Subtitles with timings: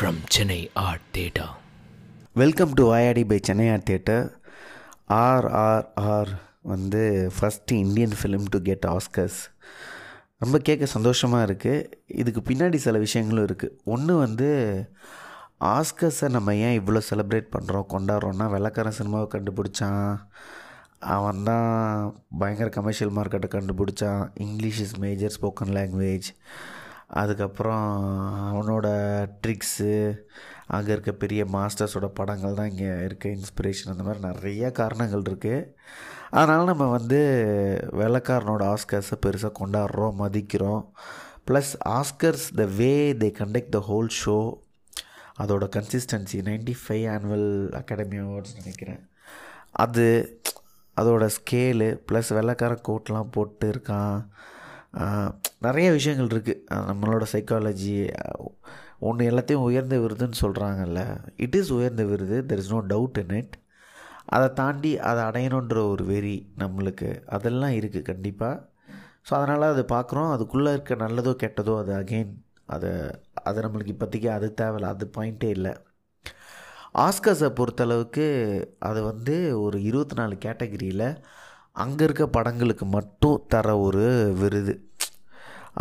[0.00, 1.46] From Chennai art theatre
[2.40, 4.22] welcome to IIT by Chennai art theatre
[5.16, 6.30] RRR
[6.62, 7.02] வந்து
[7.36, 9.40] first Indian film to get Oscars
[10.44, 11.84] ரொம்ப கேட்க சந்தோஷமாக இருக்குது
[12.22, 14.48] இதுக்கு பின்னாடி சில விஷயங்களும் இருக்குது ஒன்று வந்து
[15.74, 20.10] ஆஸ்கர்ஸை நம்ம ஏன் இவ்வளோ செலிப்ரேட் பண்ணுறோம் கொண்டாடுறோன்னா வெள்ளக்காரன் சினிமாவை கண்டுபிடிச்சான்.
[21.16, 21.70] அவன் தான்
[22.38, 24.24] பயங்கர கமர்ஷியல் மார்க்கெட்டை கண்டுபிடிச்சான்.
[24.46, 26.30] English is major spoken language
[27.22, 27.86] அதுக்கப்புறம்
[28.50, 28.86] அவனோட
[29.42, 29.92] ட்ரிக்ஸு
[30.66, 33.28] அங்கே இருக்க பெரிய மாஸ்டர்ஸோட படங்கள் தான் இங்கே இருக்க.
[33.28, 35.68] இன்ஸ்பிரேஷன் அந்த மாதிரி நிறைய காரணங்கள் இருக்குது
[36.30, 37.20] அதனால் நம்ம வந்து
[38.00, 40.82] வெள்ளக்காரனோட ஆஸ்கர்ஸை பெருசாக கொண்டாடுறோம் மதிக்கிறோம்.
[41.46, 44.38] Plus Oscars the way they conduct the whole show
[45.42, 47.48] அதோட consistency ninety five annual
[47.80, 49.02] academy awards நினைக்கிறேன்.
[49.70, 50.06] அது
[50.96, 54.16] அதோட ஸ்கேலு ப்ளஸ் வெள்ளக்கார கோட்லாம் போட்டு இருக்கான்.
[55.66, 57.94] நிறைய விஷயங்கள் இருக்குது நம்மளோட சைக்காலஜி
[59.08, 61.02] ஒன்று எல்லாத்தையும் உயர்ந்த விருதுன்னு சொல்கிறாங்கல்ல
[61.44, 62.38] இட் இஸ் உயர்ந்த விருது.
[62.48, 63.54] There is no doubt in it
[64.36, 67.08] அதை தாண்டி அதை அடையணுன்ற ஒரு வெறி நம்மளுக்கு.
[67.36, 68.56] அதெல்லாம் இருக்குது கண்டிப்பாக
[69.28, 72.32] ஸோ அதனால் அது பார்க்குறோம் அதுக்குள்ளே இருக்க நல்லதோ கெட்டதோ அது அகெயின்
[72.74, 72.90] அதை
[73.48, 74.90] அது நம்மளுக்கு இப்போதைக்கு அது தேவையில்ல.
[74.94, 75.72] அது பாயிண்ட்டே இல்லை.
[77.06, 78.26] ஆஸ்கர்ஸை பொறுத்தளவுக்கு
[78.88, 81.04] அது வந்து ஒரு இருபத்தி நாலு கேட்டகிரியில்
[81.76, 84.04] அங்கே இருக்க படங்களுக்கு மட்டும் தர ஒரு
[84.40, 84.74] விருது.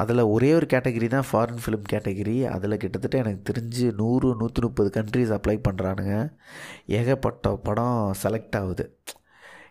[0.02, 4.90] அதில் ஒரே ஒரு கேட்டகரி தான் ஃபாரின் ஃபிலிம் கேட்டகரி அதில் கிட்டத்தட்ட எனக்கு தெரிஞ்சு நூறு நூற்றி முப்பது
[4.98, 6.16] கண்ட்ரிஸ் அப்ளை பண்ணுறானுங்க
[6.98, 8.86] ஏகப்பட்ட படம் செலக்ட் ஆகுது.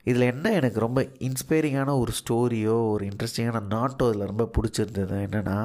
[0.05, 5.59] இதில் என்ன எனக்கு ரொம்ப இன்ஸ்பைரிங்கான ஒரு ஸ்டோரியோ ஒரு இன்ட்ரெஸ்டிங்கான நாட்டோ அதில் ரொம்ப பிடிச்சிருந்தது என்னென்னா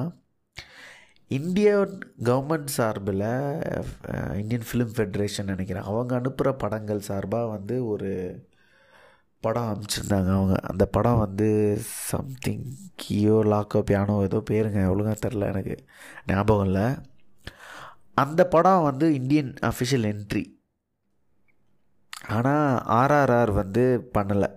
[1.30, 1.94] இந்தியன்
[2.24, 3.22] கவர்மெண்ட் சார்பில்
[4.40, 5.88] இந்தியன் ஃபிலிம் ஃபெடரேஷன் நினைக்கிறேன்.
[5.90, 8.10] அவங்க அனுப்புகிற படங்கள் சார்பாக வந்து ஒரு
[9.46, 10.56] படம் அனுப்பிச்சிருந்தாங்க அவங்க.
[10.70, 11.48] அந்த படம் வந்து
[12.10, 12.66] சம்திங்
[13.02, 14.80] கியோ லாக்கோ பியானோ ஏதோ பேருங்க.
[14.92, 15.76] ஒழுங்காக தெரில எனக்கு.
[16.32, 16.86] ஞாபகம் இல்லை.
[18.22, 20.44] அந்த படம் வந்து இந்தியன் அஃபிஷியல் என்ட்ரி
[22.34, 22.68] ஆனால்
[22.98, 23.84] ஆர்ஆர்ஆர் வந்து
[24.16, 24.48] பண்ணலை.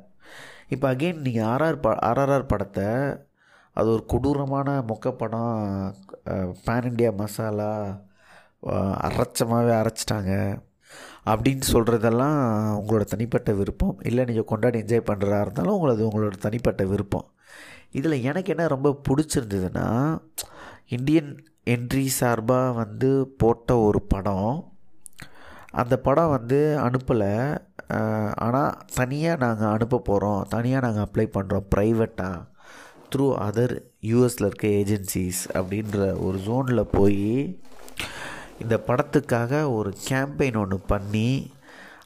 [0.74, 2.88] இப்போ அகெயின் நீங்கள் ஆர்ஆர் ப ஆர்ஆர்ஆர் படத்தை
[3.78, 5.56] அது ஒரு கொடூரமான மொக்க படம்
[6.66, 7.72] பேன் இண்டியா மசாலா
[9.08, 10.34] அரைச்சமாகவே அரைச்சிட்டாங்க.
[11.32, 12.38] அப்படின்னு சொல்கிறதெல்லாம்
[12.80, 13.96] உங்களோட தனிப்பட்ட விருப்பம்.
[14.10, 17.28] இல்லை நீங்கள் கொண்டாடி என்ஜாய் பண்ணுறதா இருந்தாலும் உங்களது உங்களோட தனிப்பட்ட விருப்பம்.
[17.92, 19.88] இதில் எனக்கு என்ன ரொம்ப பிடிச்சிருந்ததுன்னா
[20.88, 21.32] இந்தியன்
[21.66, 24.52] என்ட்ரி சார்பாக வந்து போட்ட ஒரு படம்.
[25.72, 27.34] அந்த படம் வந்து அனுப்பலை.
[28.46, 32.46] ஆனால் தனியாக நாங்கள் அனுப்ப போகிறோம் தனியாக நாங்கள் அப்ளை பண்ணுறோம் ப்ரைவேட்டாக
[33.12, 33.76] த்ரூ அதர்
[34.10, 37.22] யூஎஸில் இருக்க ஏஜென்சிஸ் அப்படின்ற ஒரு ஜோனில் போய்
[38.60, 41.30] இந்த படத்துக்காக ஒரு கேம்பெயின் ஒன்று பண்ணி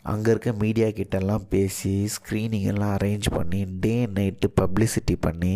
[0.04, 5.54] அங்கே இருக்க மீடியா கிட்டெல்லாம் பேசி ஸ்க்ரீனிங் எல்லாம் அரேஞ்ச் பண்ணி டே நைட்டு பப்ளிசிட்டி பண்ணி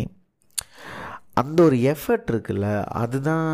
[1.34, 3.48] அந்த ஒரு எஃபர்ட் இருக்குல்ல அதுதான்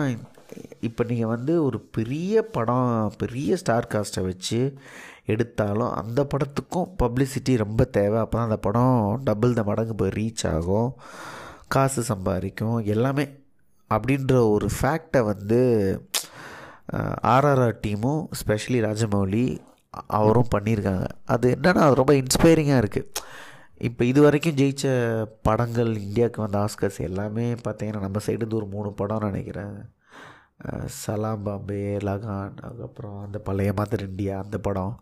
[0.81, 4.61] இப்போ நீங்கள் வந்து ஒரு பெரிய படம் பெரிய ஸ்டார் காஸ்ட்டை வச்சு
[5.25, 8.19] எடுத்தாலும் அந்த படத்துக்கும் பப்ளிசிட்டி ரொம்ப தேவை.
[8.21, 10.91] அப்போ தான் அந்த படம் டபுள் த மடங்கு போய் ரீச் ஆகும்.
[11.69, 12.79] காசு சம்பாதிக்கும்.
[12.85, 13.25] எல்லாமே
[13.91, 15.61] அப்படின்ற ஒரு ஃபேக்டை வந்து
[17.35, 19.45] ஆர்ஆர்ஆர் டீமும் ஸ்பெஷலி ராஜமௌலி
[20.19, 21.07] அவரும் பண்ணியிருக்காங்க.
[21.35, 23.09] அது என்னென்னா அது ரொம்ப இன்ஸ்பைரிங்காக இருக்குது
[23.89, 24.87] இப்போ இது வரைக்கும் ஜெயித்த
[25.47, 29.77] படங்கள் இந்தியாவுக்கு வந்த ஆஸ்கர்ஸ் எல்லாமே பார்த்தீங்கன்னா நம்ம சைடு ஒரு மூணு படம் நினைக்கிறேன்.
[31.01, 34.95] சலாம் பாம்பே லகான் அதுக்கப்புறம் அந்த பழைய மாதிரி இந்தியா அந்த படம்.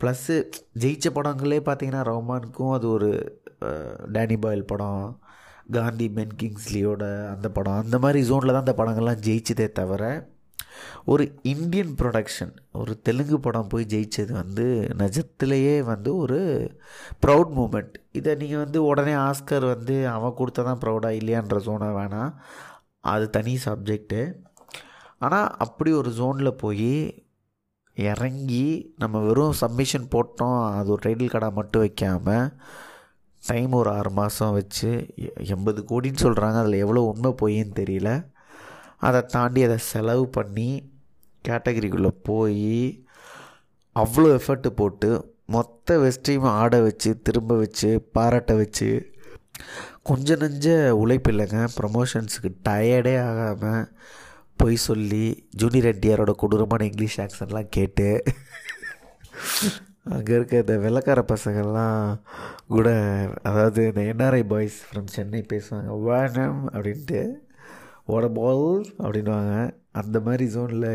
[0.00, 0.36] ப்ளஸ்ஸு
[0.82, 3.10] ஜெயித்த படங்களே பார்த்தீங்கன்னா ரஹ்மானுக்கும் அது ஒரு
[4.16, 5.04] டேனி பாயில் படம்
[5.76, 7.78] காந்தி மென் கிங்ஸ்லியோட அந்த படம்.
[7.84, 10.04] அந்த மாதிரி ஜோனில் தான் அந்த படங்கள்லாம் ஜெயிச்சதே தவிர
[11.06, 14.66] ஒரு இந்தியன் ப்ரொடக்ஷன் ஒரு தெலுங்கு படம் போய் ஜெயித்தது வந்து
[15.00, 16.38] நிஜத்திலேயே வந்து ஒரு
[17.22, 22.32] ப்ரௌட் மூமெண்ட் இதை நீங்கள் வந்து உடனே ஆஸ்கர் வந்து அவன் கொடுத்தா தான் ப்ரௌடாக இல்லையான்ற ஜோனை வேணாம்
[23.06, 24.22] அது தனி சப்ஜெக்ட்டு
[25.20, 26.92] ஆனால் அப்படி ஒரு ஜோனில் போய்
[27.96, 28.66] இறங்கி
[28.96, 32.44] நம்ம வெறும் சப்மிஷன் போட்டோம் அது ஒரு டைட்டில் கடை மட்டும் வைக்காமல்
[33.42, 34.90] டைம் ஒரு ஆறு மாதம் வச்சு
[35.22, 38.10] எ- எண்பது கோடின்னு சொல்கிறாங்க அதில் எவ்வளோ உண்மை போயின்னு தெரியல.
[39.00, 40.70] அதை தாண்டி அதை செலவு பண்ணி
[41.44, 42.72] கேட்டகரிக்குள்ளே போய்
[43.96, 45.10] அவ்வளோ எஃபர்ட்டு போட்டு
[45.48, 48.88] மொத்த வெஸ்ட்டையும் ஆட வச்சு திரும்ப வச்சு பாராட்ட வச்சு
[50.02, 51.60] கொஞ்ச நெஞ்ச உழைப்பு இல்லைங்க.
[51.76, 53.86] ப்ரமோஷன்ஸுக்கு டயர்டே ஆகாமல்
[54.58, 55.24] பொய் சொல்லி
[55.56, 58.08] ஜூனியர் என்டிஆரோட கொடூரமான இங்கிலீஷ் ஆக்சன்லாம் கேட்டு
[60.08, 62.04] அங்கே இருக்க இந்த வெள்ளக்கார பசங்கள்லாம்
[62.68, 62.88] கூட
[63.42, 67.20] அதாவது இந்த என்ஆர்ஐ பாய்ஸ் ஃப்ரம் சென்னை பேசுவாங்க வேணும் அப்படின்ட்டு
[68.14, 68.66] ஓட பால்
[69.04, 69.54] அப்படின்வாங்க
[70.00, 70.90] அந்த மாதிரி ஜோனில்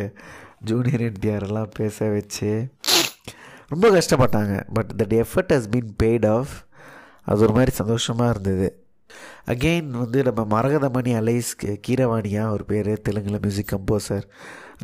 [0.69, 2.51] ஜூனியர் என்டிஆர்லாம் பேச வச்சு
[3.74, 4.56] ரொம்ப கஷ்டப்பட்டாங்க.
[4.75, 6.54] But that effort has been paid off
[7.30, 8.68] அது ஒரு மாதிரி சந்தோஷமாக இருந்தது.
[9.51, 11.50] அகெயின் வந்து நம்ம மரகதமணி அலைஸ்
[11.88, 14.25] கீரவாணியா ஒரு பேர் தெலுங்கில் மியூசிக் கம்போசர்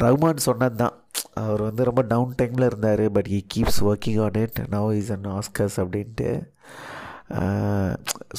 [0.04, 0.96] ரகுமான் சொன்னது தான்
[1.44, 5.28] அவர் வந்து ரொம்ப டவுன் டைமில் இருந்தார் but he keeps working on it now is an
[5.38, 6.30] Oscars அப்படின்ட்டு.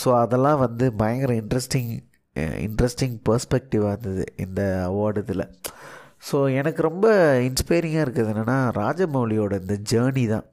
[0.03, 1.91] ஸோ அதெல்லாம் வந்து பயங்கர இன்ட்ரெஸ்டிங்
[2.37, 5.47] இன்ட்ரெஸ்டிங் பர்ஸ்பெக்டிவாக இருந்தது இந்த அவார்டு இதில்.
[6.29, 7.07] ஸோ எனக்கு ரொம்ப
[7.49, 10.47] இன்ஸ்பைரிங்காக இருக்குது என்னென்னா ராஜமௌலியோட இந்த ஜேர்னி தான்.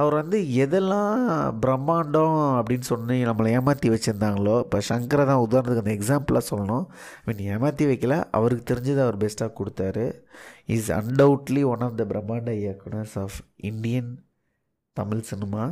[0.00, 1.18] அவர் வந்து எதெல்லாம்
[1.64, 6.86] பிரம்மாண்டம் அப்படின்னு சொல்லி நம்மளை ஏமாற்றி வச்சுருந்தாங்களோ இப்போ சங்கரை தான் உதாரணத்துக்கு அந்த எக்ஸாம்பிளாக சொல்லணும்.
[7.26, 8.16] மீன் ஏமாற்றி வைக்கல.
[8.38, 10.06] அவருக்கு தெரிஞ்சதை அவர் பெஸ்ட்டாக கொடுத்தாரு.
[10.76, 13.38] Is undoubtedly one of the பிரம்மாண்ட இயக்குனர்ஸ் ஆஃப்
[13.70, 14.10] இந்தியன்
[14.96, 15.64] தமிழ் சினிமா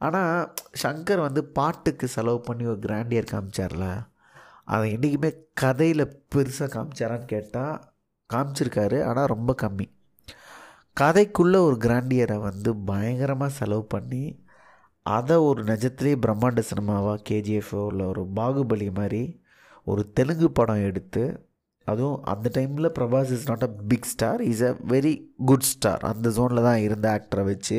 [0.00, 0.52] ஆனால்
[0.82, 3.86] சங்கர் வந்து பாட்டுக்கு செலவு பண்ணி ஒரு கிராண்டியர் காமிச்சார்ல?
[4.64, 6.04] அதை என்றைக்குமே கதையில்
[6.34, 7.74] பெருசாக காமிச்சாரான்னு கேட்டால்
[8.30, 9.86] காமிச்சிருக்காரு ஆனால் ரொம்ப கம்மி.
[10.96, 14.24] கதைக்குள்ளே ஒரு கிராண்டியரை வந்து பயங்கரமாக செலவு பண்ணி
[15.06, 19.22] அதை ஒரு நிஜத்திலே பிரம்மாண்ட சினிமாவாக கேஜிஎஃப்ஓ இல்லை ஒரு பாகுபலி மாதிரி
[19.86, 21.22] ஒரு தெலுங்கு படம் எடுத்து
[21.86, 25.14] அதுவும் அந்த டைமில் Prabhas is not a big star is a very
[25.44, 27.78] good star அந்த ஜோனில் தான் இருந்த ஆக்டரை வச்சு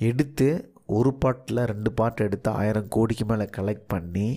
[0.00, 0.48] எடுத்து
[0.88, 4.28] ஒரு பாட்டில் ரெண்டு பாட்டு எடுத்து ஆயிரம் கோடிக்கு மேலே கலெக்ட் பண்ணி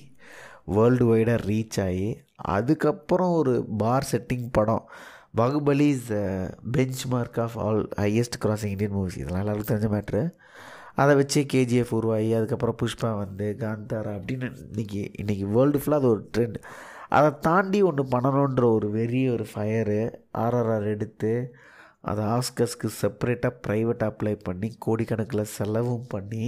[0.67, 2.09] வேர்ல்டு வைடாக ரீச் ஆகி
[2.49, 4.83] அதுக்கப்புறம் ஒரு பார் செட்டிங் படம்.
[5.37, 6.11] Baahubali is
[7.07, 10.21] benchmark of all highest grossing Indian movies இதெல்லாம் எல்லாருக்கும் தெரிஞ்ச மேட்ரு
[10.95, 16.29] அதை வச்சு கேஜிஎஃப் உருவாகி அதுக்கப்புறம் புஷ்பா வந்து காந்தாரா அப்படின்னு இன்றைக்கி இன்றைக்கி வேர்ல்டு ஃபுல்லாக அது ஒரு
[16.37, 16.57] ட்ரெண்ட்
[17.09, 20.01] அதை தாண்டி ஒன்று பண்ணணுன்ற ஒரு வெறிய ஒரு ஃபயரு
[20.37, 21.31] ஆர்ஆர்ஆர் எடுத்து
[22.01, 26.45] அதை ஆஸ்கர்ஸ்க்கு செப்பரேட்டாக ப்ரைவேட்டாக அப்ளை பண்ணி கோடிக்கணக்கில் செலவும் பண்ணி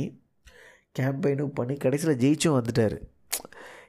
[0.99, 2.97] கேம்பெயினும் பண்ணி கடைசியில் ஜெயிச்சும் வந்துட்டார்.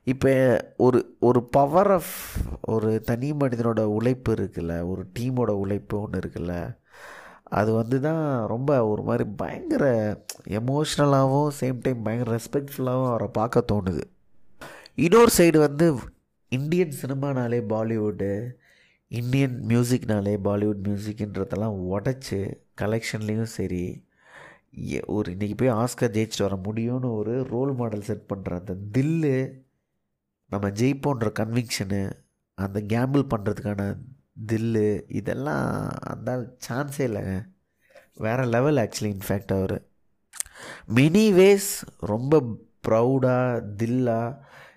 [0.05, 0.33] இப்போ
[0.77, 2.15] ஒரு ஒரு பவர் ஆஃப்
[2.61, 6.55] ஒரு தனி மனிதனோட உழைப்பு இருக்குல்ல ஒரு டீமோட உழைப்பு ஒன்று இருக்குல்ல
[7.45, 9.85] அது வந்து தான் ரொம்ப ஒரு மாதிரி பயங்கர
[10.49, 14.03] எமோஷ்னலாகவும் சேம் டைம் பயங்கர ரெஸ்பெக்ட்ஃபுல்லாகவும் அவரை பார்க்க தோணுது.
[14.95, 15.87] இன்னொரு சைடு வந்து
[16.49, 18.31] இந்தியன் சினிமானாலே பாலிவுட்டு
[19.13, 22.39] இந்தியன் மியூசிக்னாலே பாலிவுட் மியூசிக்ன்றதெல்லாம் உடச்சி
[22.81, 23.85] கலெக்ஷன்லேயும் சரி
[25.07, 29.35] ஒரு இன்றைக்கி போய் ஆஸ்கர் ஜெயிச்சுட்டு வர முடியும்னு ஒரு ரோல் மாடல் செட் பண்ணுற அந்த தில்லு
[30.53, 32.03] நம்ம ஜெயிப்போன்ற கன்விக்ஷனு
[32.59, 33.83] அந்த கேம்பிள் பண்ணுறதுக்கான
[34.47, 35.67] தில்லு இதெல்லாம்
[36.07, 36.31] அந்த
[36.69, 37.35] சான்ஸே இல்லைங்க
[38.15, 39.77] வேறு லெவல் ஆக்சுவலி இன்ஃபேக்ட் அவர்.
[40.87, 41.71] மினி வேஸ்
[42.05, 42.43] ரொம்ப
[42.89, 44.31] ப்ரௌடாக தில்லாக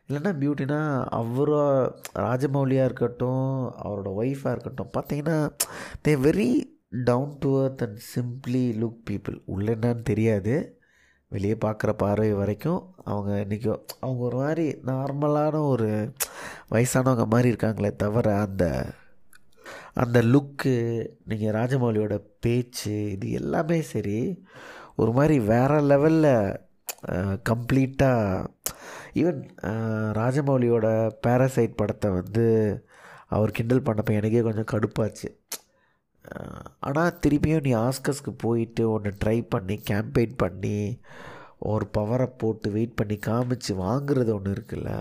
[0.09, 1.61] இல்லைன்னா பியூட்டினா அவரோ
[2.15, 3.47] ராஜமௌலியாக இருக்கட்டும்
[3.83, 5.49] அவரோட ஒய்ஃபாக இருக்கட்டும் பார்த்தீங்கன்னா
[6.07, 6.63] they very
[7.03, 10.79] down to earth and simply look people உள்ள என்னன்னு தெரியாது.
[11.27, 16.13] வெளியே பார்க்குற பார்வை வரைக்கும் அவங்க இன்றைக்கி அவங்க ஒரு மாதிரி நார்மலான ஒரு
[16.71, 18.85] வயசானவங்க மாதிரி இருக்காங்களே தவிர அந்த
[19.93, 20.73] அந்த லுக்கு
[21.25, 24.43] நீங்கள் ராஜமௌலியோட பேச்சு இது எல்லாமே சரி
[24.95, 26.59] ஒரு மாதிரி வேறு லெவலில்
[27.49, 28.45] கம்ப்ளீட்டாக
[29.21, 29.41] ஈவன்
[30.19, 30.87] ராஜமௌலியோட
[31.25, 32.45] பேராசைட் படத்தை வந்து
[33.35, 35.29] அவர் கிண்டல் பண்ணப்போ எனக்கே கொஞ்சம் கடுப்பாச்சு.
[36.87, 40.77] ஆனால் திருப்பியும் நீ ஆஸ்கர்ஸ்க்கு போயிட்டு ஒன்று ட்ரை பண்ணி கேம்பெயின் பண்ணி
[41.71, 44.91] ஒரு பவரை போட்டு வெயிட் பண்ணி காமிச்சு வாங்குறது ஒன்று இருக்குல்ல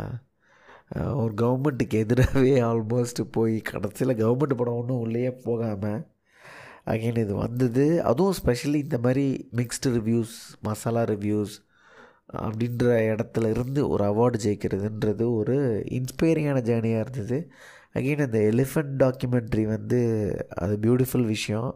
[1.20, 6.02] ஒரு கவர்மெண்ட்டுக்கு எதிராகவே ஆல்மோஸ்ட்டு போய் கடைசியில் கவர்மெண்ட் படம் ஒன்றும் உள்ளேயே போகாமல்
[6.92, 7.84] அகைன் இது வந்தது.
[8.10, 9.26] அதுவும் ஸ்பெஷலி இந்த மாதிரி
[9.60, 10.34] மிக்ஸ்டு ரிவ்யூஸ்
[10.68, 11.54] மசாலா ரிவ்யூஸ்
[12.28, 15.56] அப்படின்ற இடத்துல இருந்து ஒரு அவார்டு ஜெயிக்கிறதுன்றது ஒரு
[15.98, 17.38] இன்ஸ்பைரிங்கான ஜேர்னியாக இருந்தது.
[17.94, 20.00] அகெயின் அந்த எலிஃபண்ட் டாக்குமெண்ட்ரி வந்து
[20.62, 21.70] அது பியூட்டிஃபுல் விஷயம்.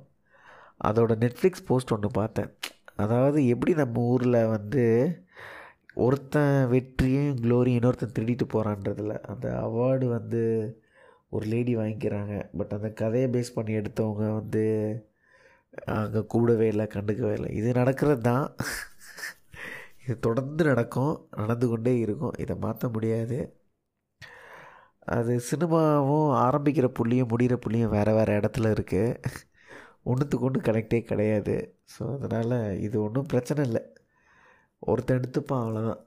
[0.88, 2.50] அதோட நெட்ஃப்ளிக்ஸ் போஸ்ட் ஒன்று பார்த்தேன்.
[2.97, 4.85] அதாவது எப்படி நம்ம ஊரில் வந்து
[5.95, 10.43] ஒருத்தன் வெற்றியும் க்ளோரியும் இன்னொருத்தன் திருடிட்டு போகிறான்றதில் அந்த அவார்டு வந்து
[11.28, 12.35] ஒரு லேடி வாங்கிக்கிறாங்க.
[12.59, 14.64] பட் அந்த கதையை பேஸ் பண்ணி எடுத்தவங்க வந்து
[15.97, 17.50] அங்கே கூடவே இல்லை கண்டுக்கவே இல்லை.
[17.61, 18.47] இது நடக்கிறது தான்
[20.09, 22.37] இது தொடர்ந்து நடக்கும் நடந்து கொண்டே இருக்கும்.
[22.43, 23.38] இதை மாற்ற முடியாது.
[25.17, 29.37] அது சினிமாவும் ஆரம்பிக்கிற புள்ளியும் முடிகிற புள்ளியும் வேறு வேறு இடத்துல இருக்குது
[30.11, 31.55] ஒன்றுத்துக்கு ஒன்று கனெக்டே கிடையாது.
[31.95, 33.83] ஸோ அதனால் இது ஒன்றும் பிரச்சனை இல்லை.
[34.91, 36.03] ஒருத்தன் எடுத்துப்பான் அவ்வளோதான்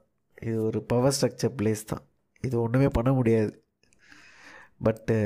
[0.46, 2.04] இது ஒரு பவர் ஸ்ட்ரக்சர் பிளேஸ் தான்.
[2.44, 3.52] இது ஒன்றுமே பண்ண முடியாது.
[4.86, 5.16] பட்டு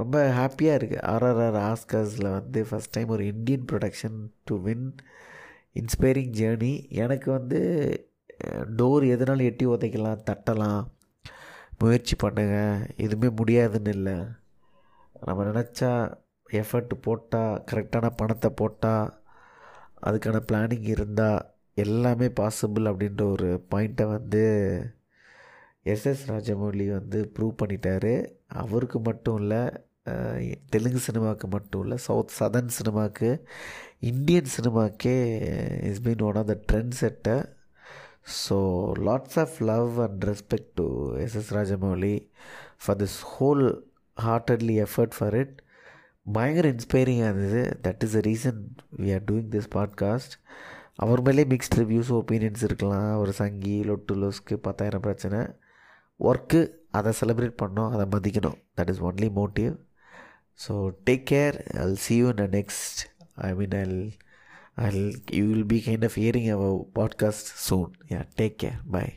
[0.00, 4.86] ரொம்ப ஹாப்பியாக இருக்குது ஆர்ஆர்ஆர் ஆஸ்கர்ஸில் வந்து ஃபஸ்ட் டைம் ஒரு Indian production to win
[5.76, 6.72] inspiring journey.
[7.02, 7.60] எனக்கு வந்து
[8.78, 10.82] டோர் எதனாலும் எட்டி உதைக்கலாம் தட்டலாம்
[11.78, 14.16] முயற்சி பண்ணுங்கள் எதுவுமே முடியாதுன்னு இல்லை.
[15.26, 15.92] நம்ம நினச்சா
[16.60, 19.12] எஃபர்ட் போட்டால் கரெக்டான பணத்தை போட்டால்
[20.08, 21.46] அதுக்கான பிளானிங் இருந்தால்
[21.84, 24.44] எல்லாமே பாசிபிள் அப்படின்ற ஒரு பாயிண்ட்டை வந்து
[25.92, 28.14] எஸ்எஸ் ராஜமௌலி வந்து ப்ரூவ் பண்ணிட்டாரு.
[28.62, 29.62] அவருக்கு மட்டும் இல்லை
[30.72, 33.30] தெலுங்கு சினிமாவுக்கு மட்டும் இல்லை சவுத் சதர்ன் சினிமாவுக்கு
[34.10, 35.16] Indian சினிமாக்கே
[35.88, 37.42] is been one of the trend setter
[38.42, 38.56] so
[39.08, 40.86] lots of love and respect to
[41.24, 42.16] S S Rajamouli
[42.84, 43.64] for this whole
[44.16, 45.54] heartedly effort for it
[46.26, 47.62] பயங்கர இன்ஸ்பைரிங்காக இருந்தது.
[47.86, 48.60] That is the reason
[49.02, 50.34] we are doing this podcast
[51.04, 53.12] அவர் மேலே mixed reviews opinions இருக்கலாம்.
[53.22, 55.40] ஒரு சங்கி லொட்டு லோஸ்க்கு பத்தாயிரம் பிரச்சனை.
[56.20, 56.60] Work
[56.98, 58.58] அதை celebrate பண்ணோம் அதை மதிக்கணும்.
[58.78, 59.72] That is only motive
[60.62, 60.72] so
[61.06, 61.56] take care.
[61.74, 63.08] I'll see you in the next
[63.48, 64.00] i mean i'll
[64.86, 65.04] i'll
[65.38, 67.88] you will be kind of hearing our podcast soon.
[68.12, 68.80] Yeah take care.
[68.86, 69.14] Bye.